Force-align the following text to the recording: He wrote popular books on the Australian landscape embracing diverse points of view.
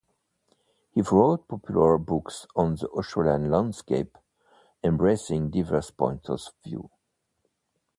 He 0.95 1.03
wrote 1.03 1.47
popular 1.47 1.99
books 1.99 2.47
on 2.55 2.73
the 2.73 2.87
Australian 2.87 3.51
landscape 3.51 4.17
embracing 4.83 5.51
diverse 5.51 5.91
points 5.91 6.27
of 6.27 6.41
view. 6.65 6.89